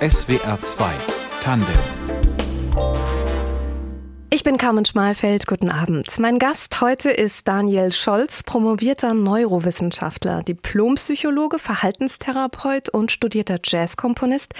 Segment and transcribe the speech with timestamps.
[0.00, 0.90] SWR 2
[1.42, 1.66] Tandem
[4.34, 6.18] ich bin Carmen Schmalfeld, guten Abend.
[6.18, 14.54] Mein Gast heute ist Daniel Scholz, promovierter Neurowissenschaftler, Diplompsychologe, Verhaltenstherapeut und studierter Jazzkomponist.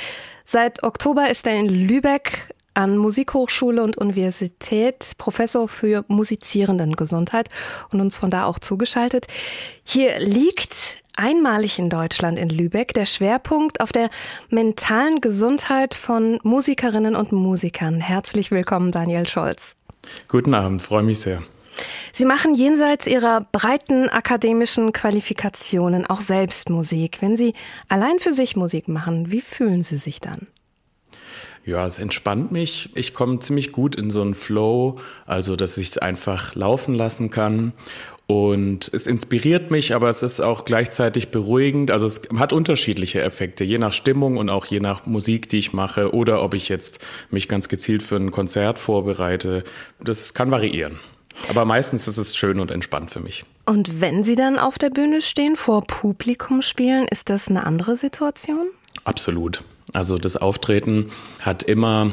[0.44, 7.48] Seit Oktober ist er in Lübeck an Musikhochschule und Universität Professor für Musizierendengesundheit
[7.90, 9.26] und uns von da auch zugeschaltet.
[9.84, 14.10] Hier liegt einmalig in Deutschland in Lübeck der Schwerpunkt auf der
[14.50, 18.00] mentalen Gesundheit von Musikerinnen und Musikern.
[18.00, 19.76] Herzlich willkommen, Daniel Scholz.
[20.28, 21.42] Guten Abend, freue mich sehr.
[22.12, 27.18] Sie machen jenseits Ihrer breiten akademischen Qualifikationen auch selbst Musik.
[27.20, 27.54] Wenn Sie
[27.88, 30.46] allein für sich Musik machen, wie fühlen Sie sich dann?
[31.64, 32.90] Ja, es entspannt mich.
[32.96, 37.30] Ich komme ziemlich gut in so einen Flow, also dass ich es einfach laufen lassen
[37.30, 37.72] kann.
[38.26, 41.90] Und es inspiriert mich, aber es ist auch gleichzeitig beruhigend.
[41.90, 45.72] Also es hat unterschiedliche Effekte, je nach Stimmung und auch je nach Musik, die ich
[45.72, 49.64] mache oder ob ich jetzt mich ganz gezielt für ein Konzert vorbereite.
[50.02, 50.98] Das kann variieren.
[51.48, 53.44] Aber meistens ist es schön und entspannt für mich.
[53.66, 57.96] Und wenn Sie dann auf der Bühne stehen, vor Publikum spielen, ist das eine andere
[57.96, 58.66] Situation?
[59.04, 59.62] Absolut.
[59.92, 62.12] Also das Auftreten hat immer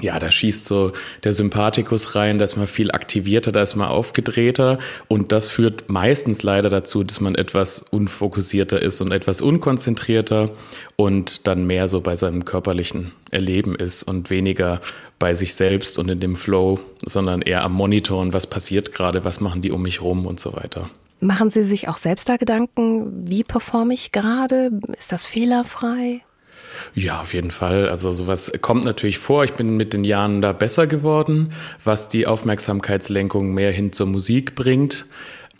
[0.00, 0.92] ja, da schießt so
[1.24, 5.88] der Sympathikus rein, da ist man viel aktivierter, da ist man aufgedrehter und das führt
[5.88, 10.50] meistens leider dazu, dass man etwas unfokussierter ist und etwas unkonzentrierter
[10.96, 14.80] und dann mehr so bei seinem körperlichen Erleben ist und weniger
[15.18, 19.40] bei sich selbst und in dem Flow, sondern eher am Monitoren, was passiert gerade, was
[19.40, 20.90] machen die um mich rum und so weiter.
[21.20, 24.70] Machen Sie sich auch selbst da Gedanken, wie performe ich gerade?
[24.98, 26.20] Ist das fehlerfrei?
[26.94, 27.88] Ja, auf jeden Fall.
[27.88, 29.44] Also sowas kommt natürlich vor.
[29.44, 31.52] Ich bin mit den Jahren da besser geworden,
[31.84, 35.06] was die Aufmerksamkeitslenkung mehr hin zur Musik bringt.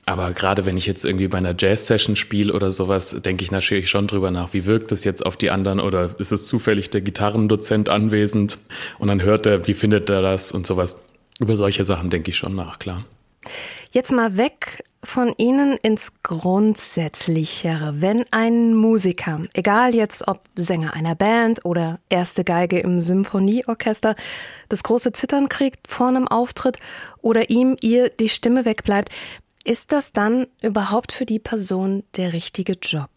[0.08, 3.90] Aber gerade wenn ich jetzt irgendwie bei einer Jazz-Session spiele oder sowas, denke ich natürlich
[3.90, 7.00] schon drüber nach, wie wirkt das jetzt auf die anderen oder ist es zufällig der
[7.00, 8.58] Gitarrendozent anwesend
[9.00, 10.96] und dann hört er, wie findet er das und sowas.
[11.40, 13.04] Über solche Sachen denke ich schon nach, klar.
[13.90, 18.00] Jetzt mal weg von Ihnen ins Grundsätzlichere.
[18.00, 24.16] Wenn ein Musiker, egal jetzt ob Sänger einer Band oder erste Geige im Symphonieorchester,
[24.68, 26.78] das große Zittern kriegt vor einem Auftritt
[27.22, 29.10] oder ihm ihr die Stimme wegbleibt,
[29.64, 33.10] ist das dann überhaupt für die Person der richtige Job?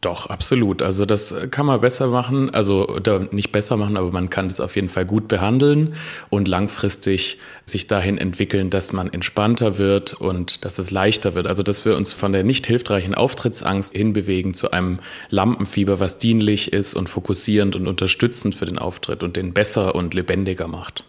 [0.00, 0.80] Doch, absolut.
[0.80, 4.58] Also das kann man besser machen, also oder nicht besser machen, aber man kann das
[4.58, 5.94] auf jeden Fall gut behandeln
[6.30, 11.46] und langfristig sich dahin entwickeln, dass man entspannter wird und dass es leichter wird.
[11.46, 16.72] Also dass wir uns von der nicht hilfreichen Auftrittsangst hinbewegen zu einem Lampenfieber, was dienlich
[16.72, 21.04] ist und fokussierend und unterstützend für den Auftritt und den besser und lebendiger macht.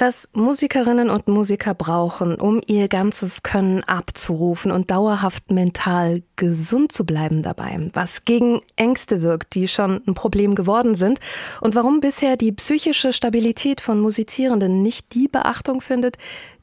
[0.00, 7.04] Was Musikerinnen und Musiker brauchen, um ihr ganzes Können abzurufen und dauerhaft mental gesund zu
[7.04, 11.18] bleiben dabei, was gegen Ängste wirkt, die schon ein Problem geworden sind
[11.60, 16.16] und warum bisher die psychische Stabilität von Musizierenden nicht die Beachtung findet,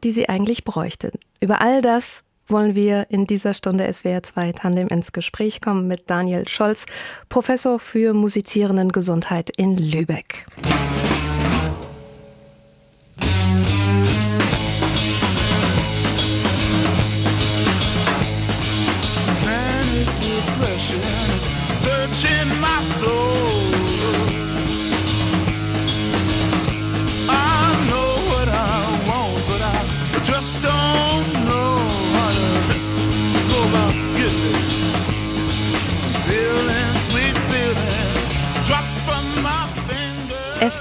[0.05, 1.11] die sie eigentlich bräuchte.
[1.41, 6.09] Über all das wollen wir in dieser Stunde SWR 2 Tandem ins Gespräch kommen mit
[6.09, 6.85] Daniel Scholz,
[7.27, 10.45] Professor für Musizierenden Gesundheit in Lübeck.
[10.63, 11.24] SWR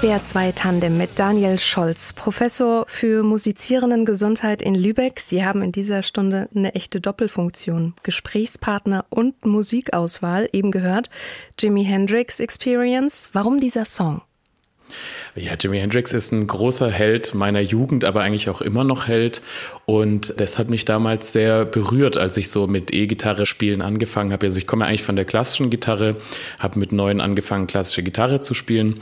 [0.05, 5.19] 2 Tandem mit Daniel Scholz, Professor für musizierenden Gesundheit in Lübeck.
[5.19, 7.95] Sie haben in dieser Stunde eine echte Doppelfunktion.
[8.03, 11.09] Gesprächspartner und Musikauswahl, eben gehört.
[11.59, 13.29] Jimi Hendrix Experience.
[13.33, 14.21] Warum dieser Song?
[15.33, 19.41] Ja, Jimi Hendrix ist ein großer Held meiner Jugend, aber eigentlich auch immer noch Held.
[19.85, 24.45] Und das hat mich damals sehr berührt, als ich so mit E-Gitarre spielen angefangen habe.
[24.45, 26.15] Also ich komme eigentlich von der klassischen Gitarre,
[26.59, 29.01] habe mit neun angefangen, klassische Gitarre zu spielen.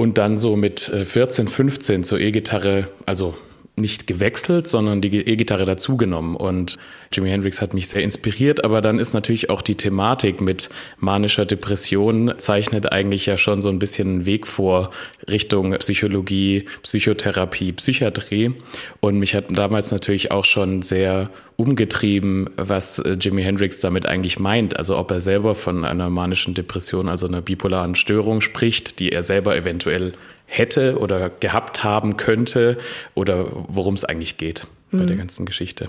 [0.00, 3.34] Und dann so mit 14, äh, 15 zur E-Gitarre, also
[3.80, 6.36] nicht gewechselt, sondern die E-Gitarre dazugenommen.
[6.36, 6.78] Und
[7.12, 10.68] Jimi Hendrix hat mich sehr inspiriert, aber dann ist natürlich auch die Thematik mit
[10.98, 14.90] manischer Depression zeichnet eigentlich ja schon so ein bisschen einen Weg vor
[15.28, 18.52] Richtung Psychologie, Psychotherapie, Psychiatrie.
[19.00, 24.78] Und mich hat damals natürlich auch schon sehr umgetrieben, was Jimi Hendrix damit eigentlich meint.
[24.78, 29.22] Also ob er selber von einer manischen Depression, also einer bipolaren Störung spricht, die er
[29.22, 30.12] selber eventuell
[30.50, 32.76] hätte oder gehabt haben könnte
[33.14, 35.20] oder worum es eigentlich geht bei der mhm.
[35.20, 35.88] ganzen Geschichte.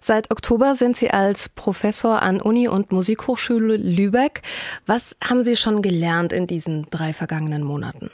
[0.00, 4.42] Seit Oktober sind Sie als Professor an Uni und Musikhochschule Lübeck.
[4.86, 8.10] Was haben Sie schon gelernt in diesen drei vergangenen Monaten?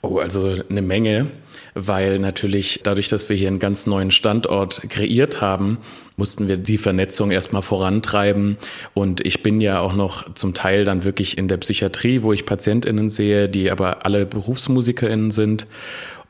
[0.00, 1.30] Oh, also eine Menge,
[1.78, 5.78] weil natürlich dadurch, dass wir hier einen ganz neuen Standort kreiert haben,
[6.16, 8.58] mussten wir die Vernetzung erstmal vorantreiben.
[8.92, 12.44] Und ich bin ja auch noch zum Teil dann wirklich in der Psychiatrie, wo ich
[12.44, 15.66] PatientInnen sehe, die aber alle BerufsmusikerInnen sind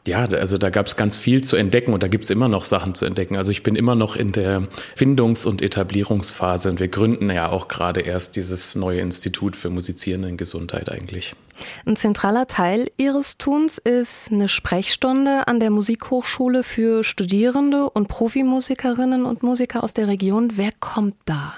[0.09, 2.65] ja, also da gab es ganz viel zu entdecken und da gibt es immer noch
[2.65, 3.37] Sachen zu entdecken.
[3.37, 4.67] Also ich bin immer noch in der
[4.97, 10.35] Findungs- und Etablierungsphase und wir gründen ja auch gerade erst dieses neue Institut für musizierende
[10.37, 11.35] Gesundheit eigentlich.
[11.87, 19.25] Ein zentraler Teil Ihres Tuns ist eine Sprechstunde an der Musikhochschule für Studierende und Profimusikerinnen
[19.25, 20.53] und Musiker aus der Region.
[20.57, 21.55] Wer kommt da?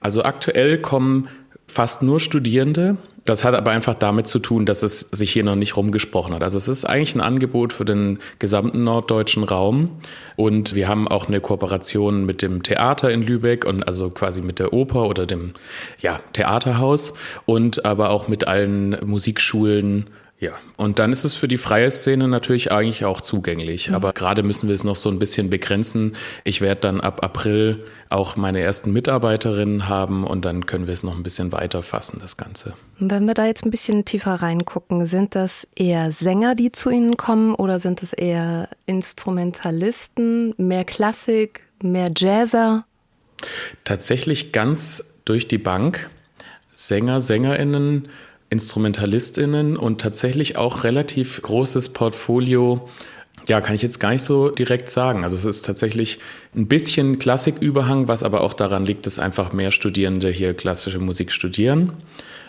[0.00, 1.28] Also aktuell kommen
[1.66, 5.56] fast nur Studierende das hat aber einfach damit zu tun, dass es sich hier noch
[5.56, 6.42] nicht rumgesprochen hat.
[6.42, 9.92] Also es ist eigentlich ein Angebot für den gesamten norddeutschen Raum.
[10.36, 14.58] Und wir haben auch eine Kooperation mit dem Theater in Lübeck und also quasi mit
[14.58, 15.54] der Oper oder dem
[16.00, 17.14] ja, Theaterhaus
[17.46, 20.06] und aber auch mit allen Musikschulen
[20.44, 23.88] ja, und dann ist es für die freie Szene natürlich eigentlich auch zugänglich.
[23.88, 23.94] Mhm.
[23.94, 26.16] Aber gerade müssen wir es noch so ein bisschen begrenzen.
[26.44, 31.02] Ich werde dann ab April auch meine ersten Mitarbeiterinnen haben und dann können wir es
[31.02, 32.74] noch ein bisschen weiter fassen, das Ganze.
[32.98, 37.16] Wenn wir da jetzt ein bisschen tiefer reingucken, sind das eher Sänger, die zu Ihnen
[37.16, 42.84] kommen oder sind es eher Instrumentalisten, mehr Klassik, mehr Jazzer?
[43.84, 46.10] Tatsächlich ganz durch die Bank.
[46.74, 48.08] Sänger, Sängerinnen,
[48.54, 52.88] InstrumentalistInnen und tatsächlich auch relativ großes Portfolio.
[53.48, 55.24] Ja, kann ich jetzt gar nicht so direkt sagen.
[55.24, 56.20] Also es ist tatsächlich
[56.54, 61.32] ein bisschen Klassiküberhang, was aber auch daran liegt, dass einfach mehr Studierende hier klassische Musik
[61.32, 61.92] studieren.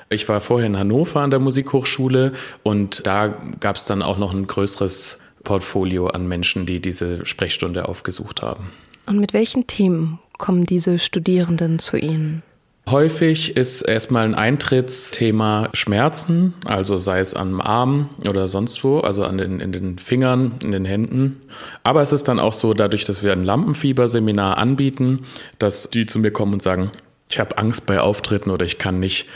[0.09, 4.31] Ich war vorher in Hannover an der Musikhochschule und da gab es dann auch noch
[4.31, 8.71] ein größeres Portfolio an Menschen, die diese Sprechstunde aufgesucht haben.
[9.07, 12.43] Und mit welchen Themen kommen diese Studierenden zu Ihnen?
[12.87, 19.23] Häufig ist erstmal ein Eintrittsthema Schmerzen, also sei es am Arm oder sonst wo, also
[19.23, 21.41] an den, in den Fingern, in den Händen.
[21.81, 25.21] Aber es ist dann auch so, dadurch, dass wir ein Lampenfieberseminar anbieten,
[25.57, 26.91] dass die zu mir kommen und sagen,
[27.27, 29.27] ich habe Angst bei Auftritten oder ich kann nicht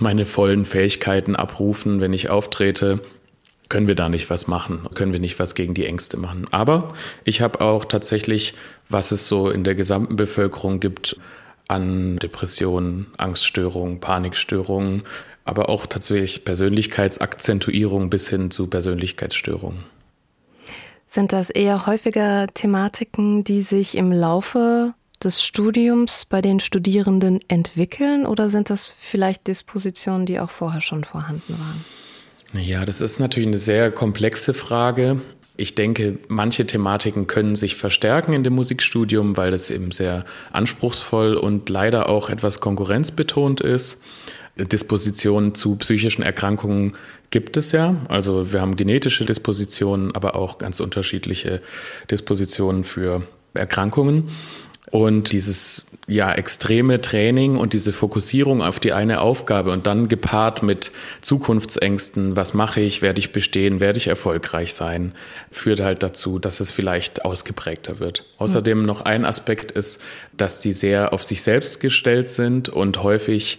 [0.00, 3.00] meine vollen Fähigkeiten abrufen, wenn ich auftrete
[3.68, 6.46] können wir da nicht was machen, können wir nicht was gegen die Ängste machen.
[6.50, 8.54] Aber ich habe auch tatsächlich,
[8.88, 11.18] was es so in der gesamten Bevölkerung gibt,
[11.68, 15.02] an Depressionen, Angststörungen, Panikstörungen,
[15.44, 19.84] aber auch tatsächlich Persönlichkeitsakzentuierung bis hin zu Persönlichkeitsstörungen.
[21.06, 28.26] Sind das eher häufiger Thematiken, die sich im Laufe des Studiums bei den Studierenden entwickeln
[28.26, 31.84] oder sind das vielleicht Dispositionen, die auch vorher schon vorhanden waren?
[32.62, 35.20] Ja, das ist natürlich eine sehr komplexe Frage.
[35.60, 41.34] Ich denke, manche Thematiken können sich verstärken in dem Musikstudium, weil das eben sehr anspruchsvoll
[41.34, 44.04] und leider auch etwas konkurrenzbetont ist.
[44.56, 46.94] Dispositionen zu psychischen Erkrankungen
[47.30, 47.96] gibt es ja.
[48.06, 51.60] Also wir haben genetische Dispositionen, aber auch ganz unterschiedliche
[52.08, 54.30] Dispositionen für Erkrankungen.
[54.90, 60.62] Und dieses ja extreme Training und diese Fokussierung auf die eine Aufgabe und dann gepaart
[60.62, 60.90] mit
[61.20, 65.12] Zukunftsängsten, was mache ich, werde ich bestehen, werde ich erfolgreich sein,
[65.50, 68.24] führt halt dazu, dass es vielleicht ausgeprägter wird.
[68.38, 70.02] Außerdem noch ein Aspekt ist,
[70.36, 73.58] dass die sehr auf sich selbst gestellt sind und häufig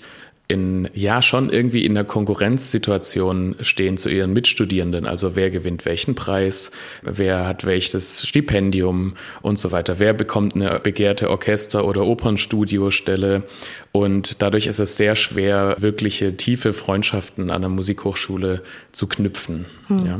[0.49, 5.05] in, ja, schon irgendwie in einer Konkurrenzsituation stehen zu ihren Mitstudierenden.
[5.05, 6.71] Also wer gewinnt welchen Preis,
[7.03, 9.99] wer hat welches Stipendium und so weiter.
[9.99, 13.43] Wer bekommt eine begehrte Orchester- oder Opernstudiostelle.
[13.91, 19.65] Und dadurch ist es sehr schwer, wirkliche tiefe Freundschaften an der Musikhochschule zu knüpfen.
[19.87, 20.05] Hm.
[20.05, 20.19] Ja.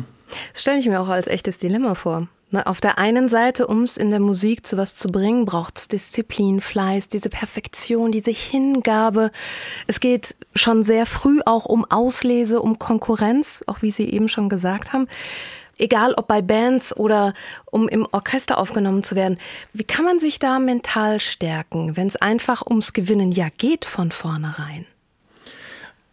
[0.54, 2.28] Das stelle ich mir auch als echtes Dilemma vor.
[2.52, 5.88] Auf der einen Seite, um es in der Musik zu was zu bringen, braucht es
[5.88, 9.30] Disziplin, Fleiß, diese Perfektion, diese Hingabe.
[9.86, 14.50] Es geht schon sehr früh auch um Auslese, um Konkurrenz, auch wie Sie eben schon
[14.50, 15.08] gesagt haben.
[15.78, 19.38] Egal ob bei Bands oder um im Orchester aufgenommen zu werden.
[19.72, 24.12] Wie kann man sich da mental stärken, wenn es einfach ums Gewinnen ja geht von
[24.12, 24.88] vornherein?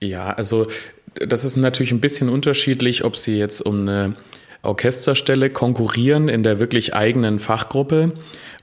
[0.01, 0.69] Ja, also
[1.15, 4.17] das ist natürlich ein bisschen unterschiedlich, ob Sie jetzt um eine
[4.67, 8.13] Orchesterstelle konkurrieren in der wirklich eigenen Fachgruppe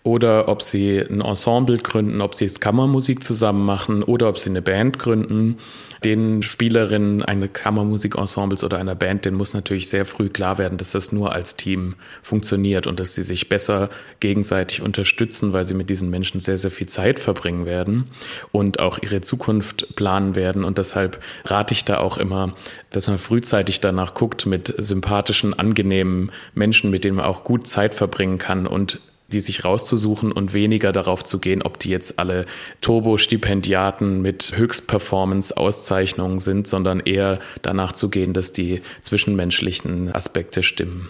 [0.04, 4.50] oder ob sie ein Ensemble gründen, ob sie jetzt Kammermusik zusammen machen oder ob sie
[4.50, 5.58] eine Band gründen.
[6.04, 10.92] Den Spielerinnen eines Kammermusikensembles oder einer Band, den muss natürlich sehr früh klar werden, dass
[10.92, 15.90] das nur als Team funktioniert und dass sie sich besser gegenseitig unterstützen, weil sie mit
[15.90, 18.06] diesen Menschen sehr, sehr viel Zeit verbringen werden
[18.52, 20.66] und auch ihre Zukunft planen werden.
[20.66, 22.54] Und deshalb rate ich da auch immer,
[22.92, 27.94] dass man frühzeitig danach guckt mit sympathischen, angenehmen Menschen, mit denen man auch gut Zeit
[27.96, 29.00] verbringen kann und
[29.34, 32.46] die sich rauszusuchen und weniger darauf zu gehen, ob die jetzt alle
[32.82, 41.10] Turbo-Stipendiaten mit Höchstperformance-Auszeichnungen sind, sondern eher danach zu gehen, dass die zwischenmenschlichen Aspekte stimmen.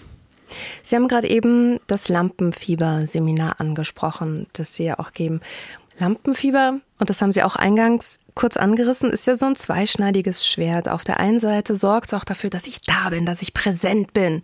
[0.84, 5.42] Sie haben gerade eben das Lampenfieber-Seminar angesprochen, das Sie ja auch geben.
[6.00, 10.90] Lampenfieber, und das haben Sie auch eingangs kurz angerissen, ist ja so ein zweischneidiges Schwert.
[10.90, 14.14] Auf der einen Seite sorgt es auch dafür, dass ich da bin, dass ich präsent
[14.14, 14.42] bin.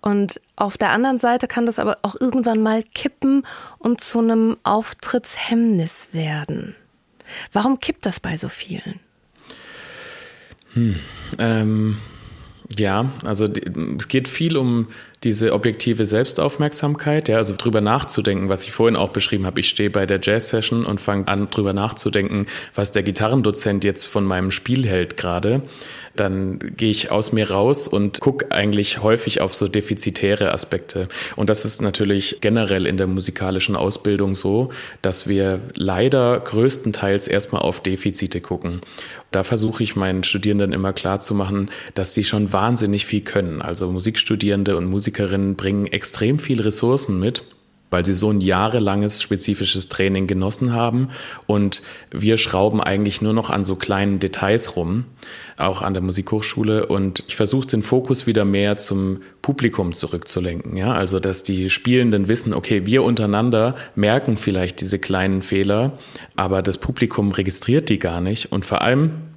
[0.00, 3.44] Und auf der anderen Seite kann das aber auch irgendwann mal kippen
[3.78, 6.76] und zu einem Auftrittshemmnis werden.
[7.52, 9.00] Warum kippt das bei so vielen?
[10.74, 10.96] Hm,
[11.38, 11.98] ähm,
[12.76, 13.62] ja, also die,
[13.98, 14.88] es geht viel um
[15.24, 19.60] diese objektive Selbstaufmerksamkeit, ja, also drüber nachzudenken, was ich vorhin auch beschrieben habe.
[19.60, 24.24] Ich stehe bei der Jazz-Session und fange an, drüber nachzudenken, was der Gitarrendozent jetzt von
[24.24, 25.62] meinem Spiel hält gerade.
[26.18, 31.08] Dann gehe ich aus mir raus und gucke eigentlich häufig auf so defizitäre Aspekte.
[31.36, 34.70] Und das ist natürlich generell in der musikalischen Ausbildung so,
[35.00, 38.80] dass wir leider größtenteils erstmal auf Defizite gucken.
[39.30, 43.60] Da versuche ich meinen Studierenden immer klarzumachen, dass sie schon wahnsinnig viel können.
[43.62, 47.44] Also Musikstudierende und Musikerinnen bringen extrem viel Ressourcen mit
[47.90, 51.10] weil sie so ein jahrelanges spezifisches Training genossen haben.
[51.46, 55.04] Und wir schrauben eigentlich nur noch an so kleinen Details rum,
[55.56, 56.86] auch an der Musikhochschule.
[56.86, 60.76] Und ich versuche den Fokus wieder mehr zum Publikum zurückzulenken.
[60.76, 60.92] Ja?
[60.94, 65.98] Also, dass die Spielenden wissen, okay, wir untereinander merken vielleicht diese kleinen Fehler,
[66.36, 68.52] aber das Publikum registriert die gar nicht.
[68.52, 69.27] Und vor allem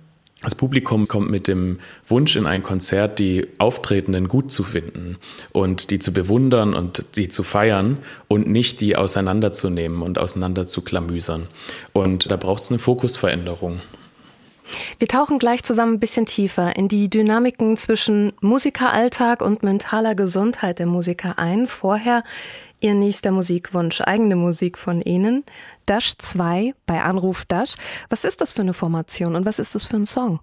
[0.42, 5.18] das Publikum kommt mit dem Wunsch in ein Konzert, die Auftretenden gut zu finden
[5.52, 11.48] und die zu bewundern und die zu feiern und nicht die auseinanderzunehmen und auseinanderzuklamüsern.
[11.94, 13.82] Und da braucht es eine Fokusveränderung.
[15.00, 20.80] Wir tauchen gleich zusammen ein bisschen tiefer in die Dynamiken zwischen Musikeralltag und mentaler Gesundheit
[20.80, 21.68] der Musiker ein.
[21.68, 22.24] Vorher
[22.84, 25.44] Ihr nächster Musikwunsch, eigene Musik von Ihnen.
[25.86, 27.76] Dash 2 bei Anruf Dash.
[28.10, 30.40] Was ist das für eine Formation und was ist das für ein Song?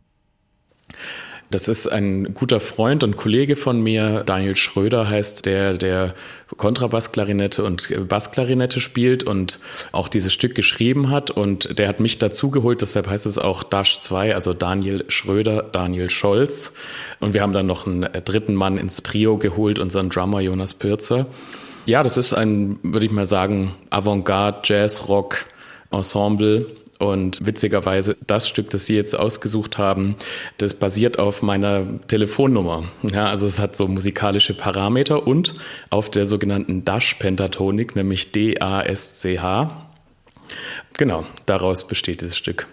[1.50, 6.14] Das ist ein guter Freund und Kollege von mir, Daniel Schröder heißt der, der
[6.56, 9.58] Kontrabassklarinette und Bassklarinette spielt und
[9.90, 11.32] auch dieses Stück geschrieben hat.
[11.32, 16.10] Und der hat mich dazugeholt, deshalb heißt es auch Dash 2, also Daniel Schröder, Daniel
[16.10, 16.74] Scholz.
[17.18, 21.26] Und wir haben dann noch einen dritten Mann ins Trio geholt, unseren Drummer Jonas Pürzer.
[21.88, 25.46] Ja, das ist ein, würde ich mal sagen, Avantgarde, Jazz, Rock,
[25.90, 26.66] Ensemble.
[26.98, 30.14] Und witzigerweise, das Stück, das Sie jetzt ausgesucht haben,
[30.58, 32.84] das basiert auf meiner Telefonnummer.
[33.04, 35.54] Ja, also es hat so musikalische Parameter und
[35.88, 39.88] auf der sogenannten Dash-Pentatonik, nämlich D-A-S-C-H.
[40.98, 42.66] Genau, daraus besteht dieses Stück.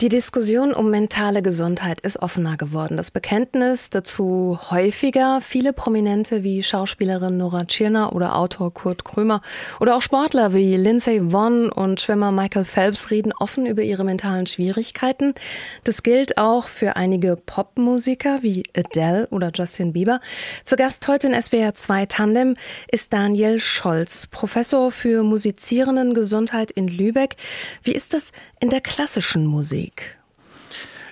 [0.00, 2.96] Die Diskussion um mentale Gesundheit ist offener geworden.
[2.96, 5.40] Das Bekenntnis dazu häufiger.
[5.42, 9.42] Viele Prominente wie Schauspielerin Nora Tschirner oder Autor Kurt Krömer
[9.80, 14.46] oder auch Sportler wie Lindsay Vonn und Schwimmer Michael Phelps reden offen über ihre mentalen
[14.46, 15.34] Schwierigkeiten.
[15.82, 20.20] Das gilt auch für einige Popmusiker wie Adele oder Justin Bieber.
[20.62, 22.54] Zu Gast heute in SWR 2 Tandem
[22.92, 27.34] ist Daniel Scholz, Professor für musizierenden Gesundheit in Lübeck.
[27.82, 29.87] Wie ist das in der klassischen Musik?
[29.88, 30.18] Musik?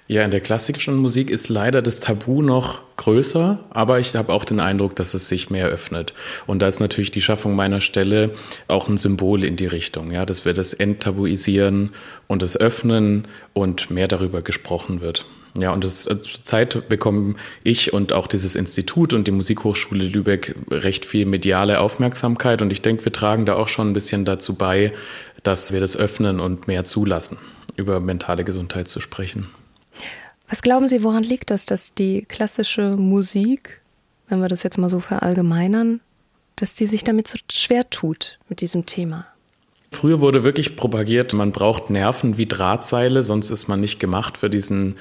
[0.09, 4.45] Ja, in der klassischen Musik ist leider das Tabu noch größer, aber ich habe auch
[4.45, 6.15] den Eindruck, dass es sich mehr öffnet.
[6.47, 8.31] Und da ist natürlich die Schaffung meiner Stelle
[8.69, 11.91] auch ein Symbol in die Richtung, ja, dass wir das enttabuisieren
[12.29, 15.27] und das öffnen und mehr darüber gesprochen wird.
[15.59, 20.05] Ja, und das, äh, zur Zeit bekommen ich und auch dieses Institut und die Musikhochschule
[20.05, 24.25] Lübeck recht viel mediale Aufmerksamkeit und ich denke, wir tragen da auch schon ein bisschen
[24.25, 24.93] dazu bei,
[25.43, 27.39] dass wir das öffnen und mehr zulassen
[27.77, 29.49] über mentale Gesundheit zu sprechen.
[30.49, 33.81] Was glauben Sie, woran liegt das, dass die klassische Musik,
[34.29, 36.01] wenn wir das jetzt mal so verallgemeinern,
[36.57, 39.27] dass die sich damit so schwer tut mit diesem Thema?
[39.91, 44.51] Früher wurde wirklich propagiert, man braucht Nerven wie Drahtseile, sonst ist man nicht gemacht für
[44.51, 44.97] diesen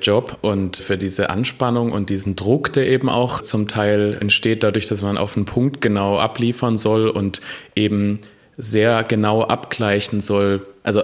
[0.00, 4.86] Job und für diese Anspannung und diesen Druck, der eben auch zum Teil entsteht, dadurch,
[4.86, 7.40] dass man auf einen Punkt genau abliefern soll und
[7.76, 8.20] eben
[8.56, 11.02] sehr genau abgleichen soll, Also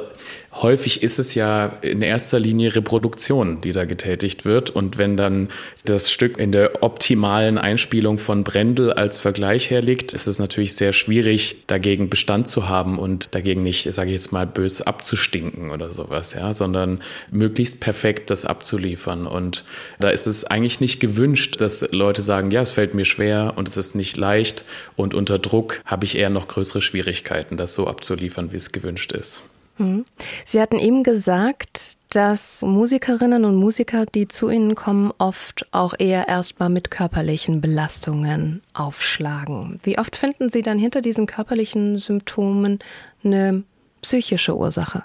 [0.52, 4.68] häufig ist es ja in erster Linie Reproduktion, die da getätigt wird.
[4.68, 5.48] Und wenn dann
[5.86, 10.92] das Stück in der optimalen Einspielung von Brendel als Vergleich herliegt, ist es natürlich sehr
[10.92, 15.94] schwierig, dagegen Bestand zu haben und dagegen nicht, sage ich jetzt mal, bös abzustinken oder
[15.94, 19.26] sowas, ja, sondern möglichst perfekt das abzuliefern.
[19.26, 19.64] Und
[19.98, 23.66] da ist es eigentlich nicht gewünscht, dass Leute sagen, ja, es fällt mir schwer und
[23.66, 27.86] es ist nicht leicht und unter Druck habe ich eher noch größere Schwierigkeiten, das so
[27.86, 29.42] abzuliefern, wie es gewünscht ist.
[29.80, 30.04] Mhm.
[30.44, 36.28] Sie hatten eben gesagt, dass Musikerinnen und Musiker, die zu Ihnen kommen, oft auch eher
[36.28, 39.80] erstmal mit körperlichen Belastungen aufschlagen.
[39.82, 42.80] Wie oft finden Sie dann hinter diesen körperlichen Symptomen
[43.24, 43.62] eine
[44.02, 45.04] psychische Ursache?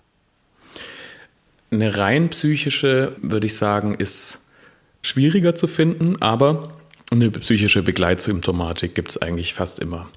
[1.72, 4.50] Eine rein psychische, würde ich sagen, ist
[5.02, 6.74] schwieriger zu finden, aber
[7.12, 10.10] eine psychische Begleitsymptomatik gibt es eigentlich fast immer.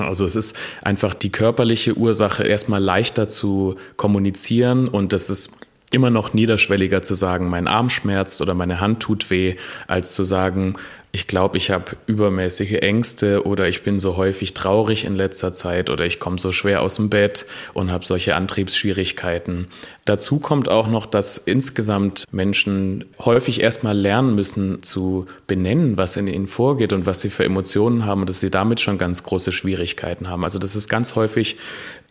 [0.00, 5.58] Also es ist einfach die körperliche Ursache erstmal leichter zu kommunizieren und das ist
[5.92, 9.56] immer noch niederschwelliger zu sagen, mein Arm schmerzt oder meine Hand tut weh,
[9.86, 10.76] als zu sagen,
[11.14, 15.90] ich glaube, ich habe übermäßige Ängste oder ich bin so häufig traurig in letzter Zeit
[15.90, 19.66] oder ich komme so schwer aus dem Bett und habe solche Antriebsschwierigkeiten.
[20.06, 26.28] Dazu kommt auch noch, dass insgesamt Menschen häufig erstmal lernen müssen zu benennen, was in
[26.28, 29.52] ihnen vorgeht und was sie für Emotionen haben und dass sie damit schon ganz große
[29.52, 30.44] Schwierigkeiten haben.
[30.44, 31.58] Also dass es ganz häufig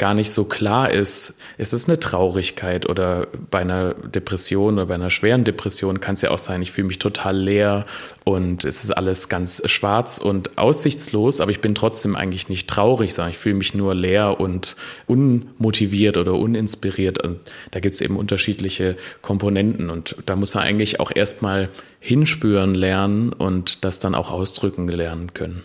[0.02, 4.96] gar nicht so klar ist, ist es eine Traurigkeit oder bei einer Depression oder bei
[4.96, 7.86] einer schweren Depression kann es ja auch sein, ich fühle mich total leer
[8.24, 13.14] und es ist alles ganz schwarz und aussichtslos, aber ich bin trotzdem eigentlich nicht traurig,
[13.14, 17.24] sondern ich fühle mich nur leer und unmotiviert oder uninspiriert.
[17.24, 17.40] Und
[17.70, 23.34] da gibt es eben unterschiedliche Komponenten und da muss man eigentlich auch erstmal hinspüren lernen
[23.34, 25.62] und das dann auch ausdrücken lernen können.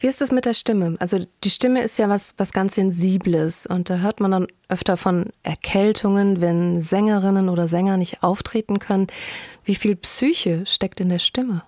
[0.00, 0.96] Wie ist das mit der Stimme?
[0.98, 4.96] Also die Stimme ist ja was, was ganz Sensibles und da hört man dann öfter
[4.96, 9.06] von Erkältungen, wenn Sängerinnen oder Sänger nicht auftreten können.
[9.64, 11.62] Wie viel Psyche steckt in der Stimme?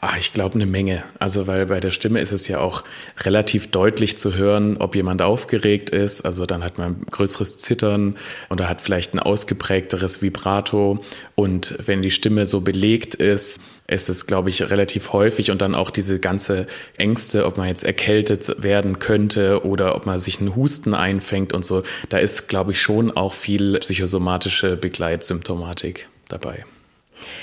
[0.00, 1.02] Ah, ich glaube eine Menge.
[1.18, 2.84] Also weil bei der Stimme ist es ja auch
[3.18, 6.22] relativ deutlich zu hören, ob jemand aufgeregt ist.
[6.22, 8.16] Also dann hat man größeres Zittern
[8.48, 11.00] oder hat vielleicht ein ausgeprägteres Vibrato.
[11.34, 15.74] Und wenn die Stimme so belegt ist, ist es, glaube ich, relativ häufig und dann
[15.74, 20.54] auch diese ganze Ängste, ob man jetzt erkältet werden könnte oder ob man sich einen
[20.54, 21.82] Husten einfängt und so.
[22.08, 26.64] Da ist, glaube ich, schon auch viel psychosomatische Begleitsymptomatik dabei.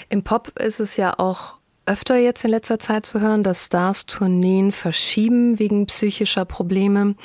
[0.07, 1.54] Im Pop ist es ja auch
[1.85, 7.15] öfter jetzt in letzter Zeit zu hören, dass Stars Tourneen verschieben wegen psychischer Probleme.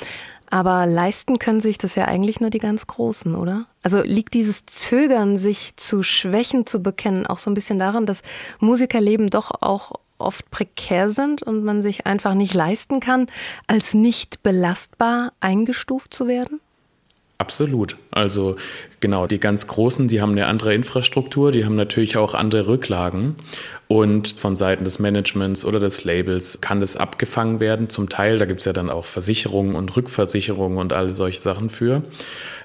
[0.49, 3.67] Aber leisten können sich das ja eigentlich nur die ganz Großen, oder?
[3.83, 8.21] Also liegt dieses Zögern, sich zu Schwächen zu bekennen, auch so ein bisschen daran, dass
[8.59, 13.27] Musikerleben doch auch oft prekär sind und man sich einfach nicht leisten kann,
[13.67, 16.59] als nicht belastbar eingestuft zu werden?
[17.41, 17.97] Absolut.
[18.11, 18.55] Also
[18.99, 23.35] genau, die ganz Großen, die haben eine andere Infrastruktur, die haben natürlich auch andere Rücklagen.
[23.91, 27.89] Und von Seiten des Managements oder des Labels kann das abgefangen werden.
[27.89, 31.69] Zum Teil, da gibt es ja dann auch Versicherungen und Rückversicherungen und alle solche Sachen
[31.69, 32.01] für.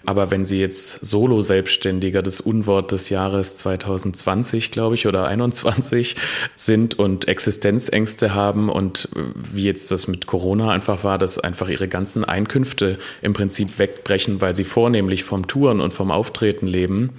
[0.04, 6.14] Aber wenn Sie jetzt Solo-Selbstständiger, das Unwort des Jahres 2020, glaube ich, oder 21
[6.54, 11.88] sind und Existenzängste haben und wie jetzt das mit Corona einfach war, dass einfach ihre
[11.88, 17.10] ganzen Einkünfte im Prinzip wegbrechen, weil sie vornehmlich vom Touren und vom Auftreten leben,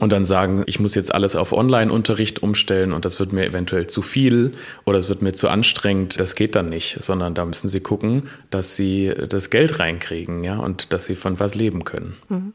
[0.00, 3.86] und dann sagen, ich muss jetzt alles auf Online-Unterricht umstellen und das wird mir eventuell
[3.86, 4.52] zu viel
[4.84, 8.28] oder es wird mir zu anstrengend, das geht dann nicht, sondern da müssen sie gucken,
[8.50, 12.16] dass sie das Geld reinkriegen, ja, und dass sie von was leben können.
[12.28, 12.52] Mhm.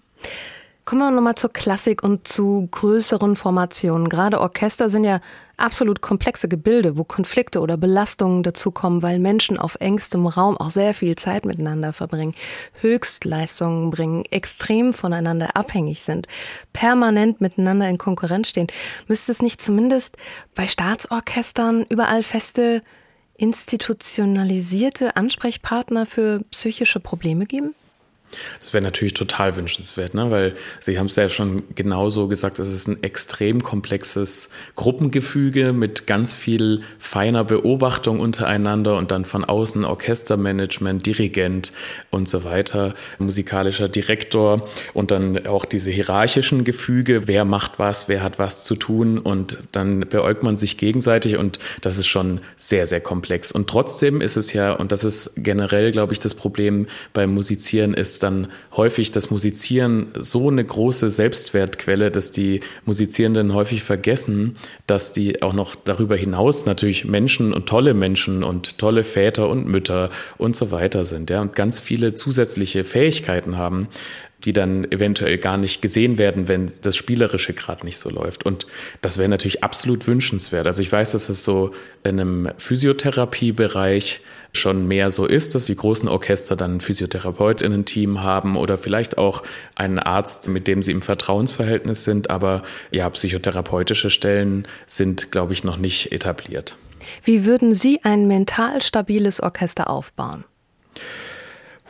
[0.85, 4.07] Kommen wir nochmal zur Klassik und zu größeren Formationen.
[4.07, 5.19] Gerade Orchester sind ja
[5.57, 10.93] absolut komplexe Gebilde, wo Konflikte oder Belastungen dazukommen, weil Menschen auf engstem Raum auch sehr
[10.93, 12.35] viel Zeit miteinander verbringen,
[12.81, 16.27] Höchstleistungen bringen, extrem voneinander abhängig sind,
[16.71, 18.67] permanent miteinander in Konkurrenz stehen.
[19.07, 20.17] Müsste es nicht zumindest
[20.53, 22.83] bei Staatsorchestern überall feste
[23.37, 27.73] institutionalisierte Ansprechpartner für psychische Probleme geben?
[28.61, 30.31] Das wäre natürlich total wünschenswert, ne?
[30.31, 36.07] weil Sie haben es ja schon genauso gesagt, es ist ein extrem komplexes Gruppengefüge mit
[36.07, 41.71] ganz viel feiner Beobachtung untereinander und dann von außen Orchestermanagement, Dirigent
[42.09, 48.23] und so weiter, musikalischer Direktor und dann auch diese hierarchischen Gefüge, wer macht was, wer
[48.23, 52.87] hat was zu tun und dann beäugt man sich gegenseitig und das ist schon sehr,
[52.87, 53.51] sehr komplex.
[53.51, 57.93] Und trotzdem ist es ja, und das ist generell, glaube ich, das Problem beim Musizieren
[57.93, 64.53] ist, dann häufig das Musizieren so eine große Selbstwertquelle, dass die Musizierenden häufig vergessen,
[64.87, 69.67] dass die auch noch darüber hinaus natürlich Menschen und tolle Menschen und tolle Väter und
[69.67, 73.87] Mütter und so weiter sind, ja, und ganz viele zusätzliche Fähigkeiten haben,
[74.45, 78.45] die dann eventuell gar nicht gesehen werden, wenn das Spielerische gerade nicht so läuft.
[78.45, 78.67] Und
[79.01, 80.67] das wäre natürlich absolut wünschenswert.
[80.67, 81.71] Also ich weiß, dass es so
[82.03, 84.21] in einem Physiotherapiebereich
[84.53, 89.43] schon mehr so ist, dass die großen Orchester dann ein Physiotherapeutinnen-Team haben oder vielleicht auch
[89.73, 92.29] einen Arzt, mit dem sie im Vertrauensverhältnis sind.
[92.29, 96.77] Aber ja, psychotherapeutische Stellen sind, glaube ich, noch nicht etabliert.
[97.23, 100.45] Wie würden Sie ein mental stabiles Orchester aufbauen?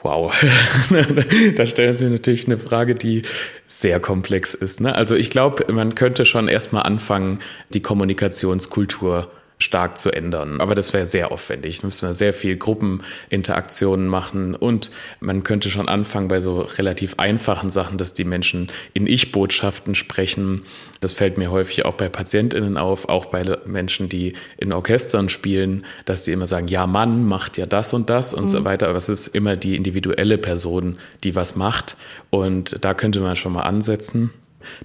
[0.05, 0.31] Wow,
[1.55, 3.23] da stellen Sie natürlich eine Frage, die
[3.65, 4.79] sehr komplex ist.
[4.79, 4.93] Ne?
[4.93, 7.39] Also ich glaube, man könnte schon erstmal anfangen,
[7.73, 10.59] die Kommunikationskultur stark zu ändern.
[10.59, 11.79] Aber das wäre sehr aufwendig.
[11.79, 17.15] Da müssen wir sehr viel Gruppeninteraktionen machen und man könnte schon anfangen bei so relativ
[17.17, 20.63] einfachen Sachen, dass die Menschen in Ich-Botschaften sprechen.
[20.99, 25.85] Das fällt mir häufig auch bei PatientInnen auf, auch bei Menschen, die in Orchestern spielen,
[26.05, 28.49] dass sie immer sagen, ja, Mann macht ja das und das und mhm.
[28.49, 28.89] so weiter.
[28.89, 31.95] Aber es ist immer die individuelle Person, die was macht.
[32.29, 34.31] Und da könnte man schon mal ansetzen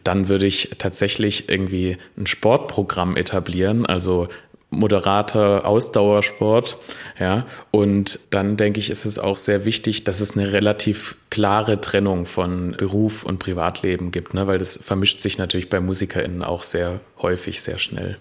[0.04, 4.28] dann würde ich tatsächlich irgendwie ein Sportprogramm etablieren, also
[4.70, 6.78] moderater Ausdauersport.
[7.18, 11.80] Ja, und dann denke ich, ist es auch sehr wichtig, dass es eine relativ klare
[11.80, 14.46] Trennung von Beruf und Privatleben gibt, ne?
[14.46, 18.18] weil das vermischt sich natürlich bei MusikerInnen auch sehr häufig, sehr schnell.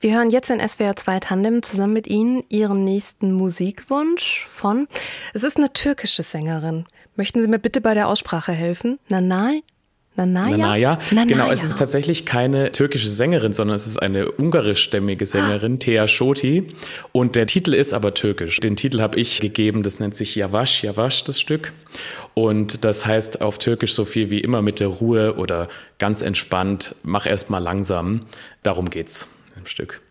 [0.00, 4.86] Wir hören jetzt in SWR 2 Tandem zusammen mit Ihnen Ihren nächsten Musikwunsch von,
[5.32, 6.84] es ist eine türkische Sängerin.
[7.16, 8.98] Möchten Sie mir bitte bei der Aussprache helfen?
[9.08, 9.62] Nanay
[10.14, 10.56] Nanaya?
[10.56, 10.98] Nanaya.
[11.10, 11.26] Nanaya.
[11.26, 15.78] Genau, es ist tatsächlich keine türkische Sängerin, sondern es ist eine ungarischstämmige Sängerin, ah.
[15.78, 16.68] Thea Shoti.
[17.12, 18.60] Und der Titel ist aber türkisch.
[18.60, 21.72] Den Titel habe ich gegeben, das nennt sich Yavaş Yavaş, das Stück.
[22.34, 26.94] Und das heißt auf Türkisch so viel wie immer mit der Ruhe oder ganz entspannt,
[27.02, 28.26] mach erst mal langsam.
[28.62, 30.02] Darum geht's im Stück.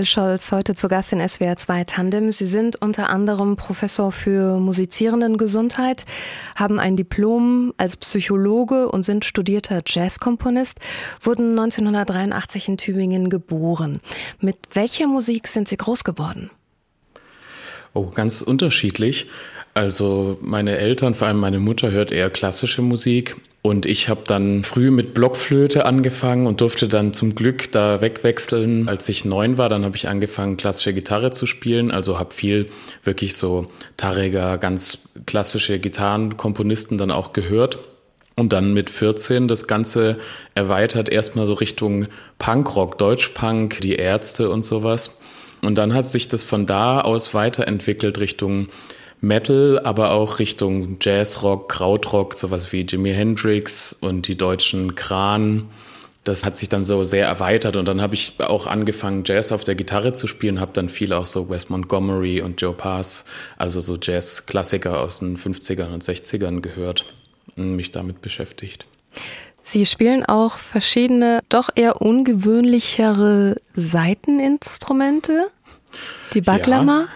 [0.00, 2.32] Daniel Scholz, heute zu Gast in SWR 2 Tandem.
[2.32, 6.06] Sie sind unter anderem Professor für musizierenden Gesundheit,
[6.56, 10.78] haben ein Diplom als Psychologe und sind studierter Jazzkomponist,
[11.20, 14.00] wurden 1983 in Tübingen geboren.
[14.38, 16.50] Mit welcher Musik sind Sie groß geworden?
[17.92, 19.26] Oh, ganz unterschiedlich.
[19.74, 23.36] Also meine Eltern, vor allem meine Mutter, hört eher klassische Musik.
[23.62, 28.88] Und ich habe dann früh mit Blockflöte angefangen und durfte dann zum Glück da wegwechseln.
[28.88, 31.90] Als ich neun war, dann habe ich angefangen, klassische Gitarre zu spielen.
[31.90, 32.70] Also habe viel
[33.04, 37.78] wirklich so Tarega, ganz klassische Gitarrenkomponisten dann auch gehört.
[38.34, 40.16] Und dann mit 14 das Ganze
[40.54, 42.06] erweitert erstmal so Richtung
[42.38, 45.20] Punkrock, Deutschpunk, die Ärzte und sowas.
[45.60, 48.68] Und dann hat sich das von da aus weiterentwickelt Richtung
[49.20, 55.68] Metal, aber auch Richtung Jazzrock, Krautrock, sowas wie Jimi Hendrix und die deutschen Kran.
[56.24, 59.64] Das hat sich dann so sehr erweitert und dann habe ich auch angefangen, Jazz auf
[59.64, 63.24] der Gitarre zu spielen, habe dann viel auch so Wes Montgomery und Joe Pass,
[63.56, 67.06] also so Jazz-Klassiker aus den 50ern und 60ern gehört
[67.56, 68.86] und mich damit beschäftigt.
[69.62, 75.50] Sie spielen auch verschiedene, doch eher ungewöhnlichere Seiteninstrumente.
[76.34, 77.00] Die Baklama?
[77.00, 77.08] Ja.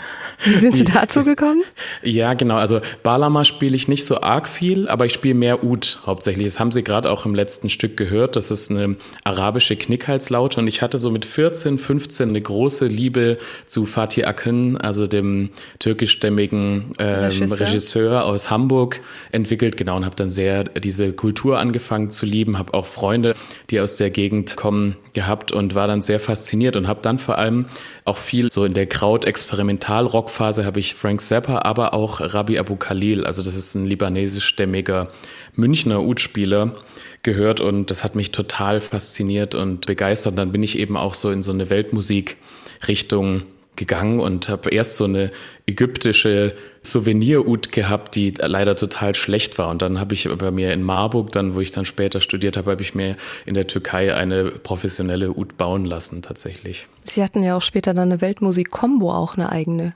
[0.45, 1.63] Wie sind Sie dazu gekommen?
[2.03, 2.57] Ja, genau.
[2.57, 6.47] Also Balama spiele ich nicht so arg viel, aber ich spiele mehr Ud hauptsächlich.
[6.47, 8.37] Das haben Sie gerade auch im letzten Stück gehört.
[8.37, 13.39] Das ist eine arabische Knickhalslaute und ich hatte so mit 14, 15 eine große Liebe
[13.67, 17.61] zu Fatih Akın, also dem türkischstämmigen ähm, Regisseur.
[17.61, 18.25] Regisseur.
[18.25, 19.01] aus Hamburg
[19.33, 19.77] entwickelt.
[19.77, 22.59] Genau und habe dann sehr diese Kultur angefangen zu lieben.
[22.59, 23.35] Habe auch Freunde,
[23.71, 27.39] die aus der Gegend kommen, gehabt und war dann sehr fasziniert und habe dann vor
[27.39, 27.67] allem
[28.05, 28.87] auch viel so in der
[30.35, 35.09] Kraut-Experimental-Rock-Phase habe ich Frank Zappa, aber auch Rabbi Abu Khalil, also das ist ein libanesischstämmiger
[35.55, 36.75] Münchner Ud-Spieler,
[37.23, 40.37] gehört und das hat mich total fasziniert und begeistert.
[40.37, 43.43] Dann bin ich eben auch so in so eine Weltmusik-Richtung
[43.77, 45.33] gegangen und habe erst so eine
[45.67, 49.69] ägyptische Souvenir-Ud gehabt, die leider total schlecht war.
[49.69, 52.71] Und dann habe ich bei mir in Marburg, dann, wo ich dann später studiert habe,
[52.71, 53.17] habe ich mir
[53.47, 56.87] in der Türkei eine professionelle Ud bauen lassen, tatsächlich.
[57.05, 59.95] Sie hatten ja auch später dann eine Weltmusik-Kombo, auch eine eigene.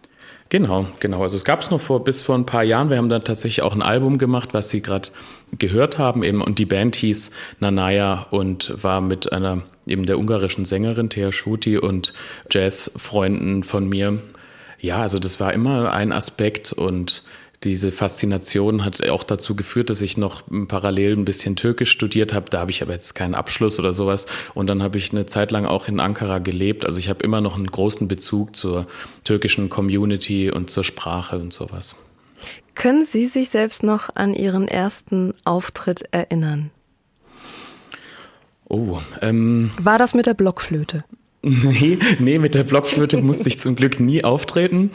[0.50, 1.22] Genau, genau.
[1.22, 2.88] Also es gab es noch vor bis vor ein paar Jahren.
[2.88, 5.10] Wir haben dann tatsächlich auch ein Album gemacht, was Sie gerade
[5.58, 10.64] gehört haben eben und die Band hieß Nanaya und war mit einer eben der ungarischen
[10.64, 12.14] Sängerin Thea Schuti und
[12.50, 14.22] Jazzfreunden von mir.
[14.80, 17.24] Ja, also das war immer ein Aspekt und
[17.64, 22.50] diese Faszination hat auch dazu geführt, dass ich noch parallel ein bisschen Türkisch studiert habe.
[22.50, 24.26] Da habe ich aber jetzt keinen Abschluss oder sowas.
[24.54, 26.86] Und dann habe ich eine Zeit lang auch in Ankara gelebt.
[26.86, 28.86] Also ich habe immer noch einen großen Bezug zur
[29.24, 31.96] türkischen Community und zur Sprache und sowas.
[32.76, 36.70] Können Sie sich selbst noch an Ihren ersten Auftritt erinnern?
[38.68, 41.04] Oh, ähm, War das mit der Blockflöte?
[41.40, 44.90] Nee, nee, mit der Blockflöte musste ich zum Glück nie auftreten.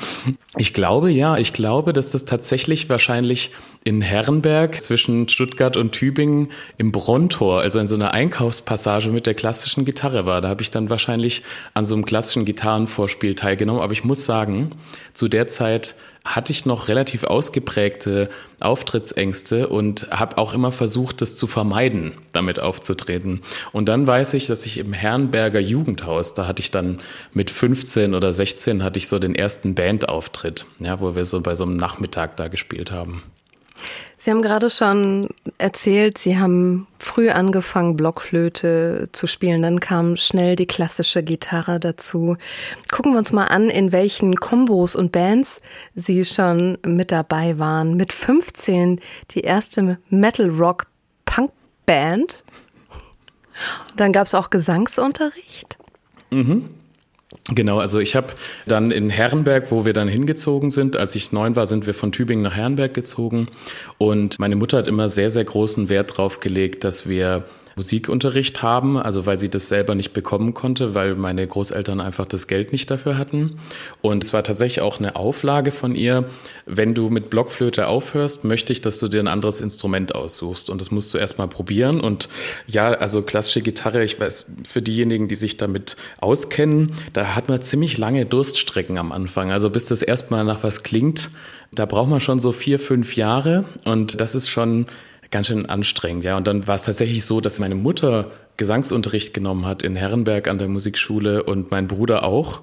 [0.58, 3.52] Ich glaube, ja, ich glaube, dass das tatsächlich wahrscheinlich
[3.86, 9.36] in Herrenberg zwischen Stuttgart und Tübingen im Brontor, also in so einer Einkaufspassage mit der
[9.36, 10.42] klassischen Gitarre war.
[10.42, 13.82] Da habe ich dann wahrscheinlich an so einem klassischen Gitarrenvorspiel teilgenommen.
[13.82, 14.72] Aber ich muss sagen,
[15.14, 18.30] zu der Zeit hatte ich noch relativ ausgeprägte
[18.62, 23.42] Auftrittsängste und habe auch immer versucht, das zu vermeiden, damit aufzutreten.
[23.74, 27.02] Und dann weiß ich, dass ich im Herrenberger Jugendhaus, da hatte ich dann
[27.34, 31.56] mit 15 oder 16 hatte ich so den ersten Bandauftritt, ja, wo wir so bei
[31.56, 33.24] so einem Nachmittag da gespielt haben.
[34.24, 39.64] Sie haben gerade schon erzählt, Sie haben früh angefangen, Blockflöte zu spielen.
[39.64, 42.38] Dann kam schnell die klassische Gitarre dazu.
[42.90, 45.60] Gucken wir uns mal an, in welchen Kombos und Bands
[45.94, 47.98] Sie schon mit dabei waren.
[47.98, 52.46] Mit 15 die erste Metal-Rock-Punk-Band.
[53.98, 55.78] Dann gab es auch Gesangsunterricht.
[56.30, 56.70] Mhm.
[57.50, 58.28] Genau, also ich habe
[58.66, 62.12] dann in Herrenberg, wo wir dann hingezogen sind, als ich neun war, sind wir von
[62.12, 63.48] Tübingen nach Herrenberg gezogen.
[63.98, 68.98] Und meine Mutter hat immer sehr, sehr großen Wert drauf gelegt, dass wir Musikunterricht haben,
[68.98, 72.90] also weil sie das selber nicht bekommen konnte, weil meine Großeltern einfach das Geld nicht
[72.92, 73.58] dafür hatten.
[74.02, 76.26] Und es war tatsächlich auch eine Auflage von ihr,
[76.66, 80.70] wenn du mit Blockflöte aufhörst, möchte ich, dass du dir ein anderes Instrument aussuchst.
[80.70, 82.00] Und das musst du erstmal probieren.
[82.00, 82.30] Und
[82.68, 87.62] ja, also klassische Gitarre, ich weiß, für diejenigen, die sich damit auskennen, da hat man
[87.62, 89.52] ziemlich lange Durststrecken am Anfang.
[89.52, 91.30] Also bis das erstmal nach was klingt,
[91.72, 93.66] da braucht man schon so vier, fünf Jahre.
[93.86, 94.86] Und das ist schon
[95.34, 96.38] ganz schön anstrengend, ja.
[96.38, 100.60] Und dann war es tatsächlich so, dass meine Mutter Gesangsunterricht genommen hat in Herrenberg an
[100.60, 102.62] der Musikschule und mein Bruder auch.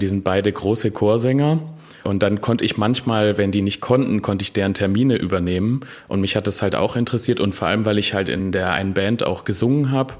[0.00, 1.58] Die sind beide große Chorsänger.
[2.04, 5.80] Und dann konnte ich manchmal, wenn die nicht konnten, konnte ich deren Termine übernehmen.
[6.08, 7.40] Und mich hat das halt auch interessiert.
[7.40, 10.14] Und vor allem, weil ich halt in der einen Band auch gesungen habe,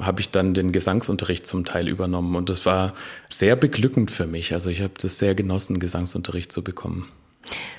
[0.00, 2.36] habe ich dann den Gesangsunterricht zum Teil übernommen.
[2.36, 2.94] Und das war
[3.30, 4.52] sehr beglückend für mich.
[4.52, 7.08] Also ich habe das sehr genossen, Gesangsunterricht zu bekommen.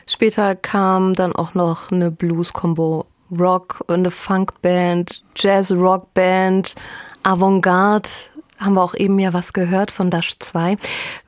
[0.07, 6.75] Später kam dann auch noch eine Blues-Kombo Rock, eine Funkband, Jazz-Rockband,
[7.23, 8.09] Avantgarde.
[8.57, 10.77] Haben wir auch eben ja was gehört von Dash 2.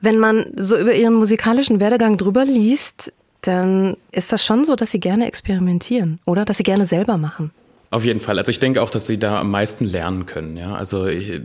[0.00, 4.90] Wenn man so über ihren musikalischen Werdegang drüber liest, dann ist das schon so, dass
[4.90, 6.44] sie gerne experimentieren, oder?
[6.44, 7.52] Dass sie gerne selber machen.
[7.92, 8.38] Auf jeden Fall.
[8.38, 10.56] Also ich denke auch, dass sie da am meisten lernen können.
[10.56, 11.40] Ja, also ich,